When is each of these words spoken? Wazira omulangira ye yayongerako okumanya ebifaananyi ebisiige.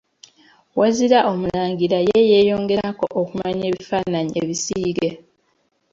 Wazira 0.79 1.19
omulangira 1.31 1.99
ye 2.09 2.19
yayongerako 2.33 3.05
okumanya 3.21 3.63
ebifaananyi 3.71 4.33
ebisiige. 4.43 5.09